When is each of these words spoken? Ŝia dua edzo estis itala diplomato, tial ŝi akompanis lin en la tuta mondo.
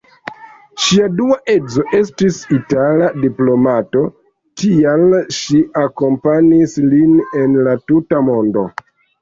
Ŝia 0.85 1.09
dua 1.17 1.35
edzo 1.55 1.83
estis 1.97 2.39
itala 2.57 3.09
diplomato, 3.25 4.03
tial 4.63 5.05
ŝi 5.41 5.63
akompanis 5.85 6.77
lin 6.89 7.17
en 7.45 7.57
la 7.69 7.79
tuta 7.93 8.27
mondo. 8.33 8.69